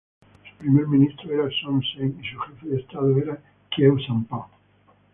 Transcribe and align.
Su 0.49 0.55
Primer 0.57 0.87
ministro 0.87 1.31
era 1.31 1.47
Son 1.61 1.79
Sen, 1.93 2.19
y 2.19 2.27
su 2.27 2.39
jefe 2.39 2.69
de 2.69 2.77
estado 2.79 3.15
era 3.19 3.37
Khieu 3.69 3.99
Samphan. 3.99 4.47